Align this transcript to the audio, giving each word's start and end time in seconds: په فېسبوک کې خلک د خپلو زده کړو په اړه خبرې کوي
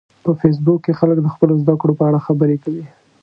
په 0.23 0.31
فېسبوک 0.39 0.79
کې 0.85 0.97
خلک 0.99 1.17
د 1.21 1.27
خپلو 1.33 1.53
زده 1.63 1.73
کړو 1.81 1.93
په 1.99 2.03
اړه 2.09 2.19
خبرې 2.27 2.57
کوي 2.63 2.85